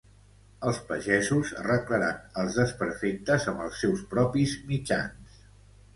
Els 0.69 0.79
pagesos 0.91 1.51
arreglaran 1.63 2.33
els 2.43 2.57
desperfectes 2.61 3.45
amb 3.53 3.65
els 3.67 3.79
seus 3.85 4.05
propis 4.15 4.57
mitjans 4.73 5.41